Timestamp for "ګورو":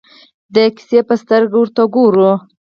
1.95-2.31